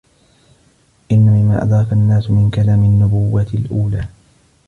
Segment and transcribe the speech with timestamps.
[1.11, 4.05] إنَّ مِمَّا أَدْرَكَ النَّاسَ مِنْ كَلَامِ النُّبُوَّةِ الْأُولَى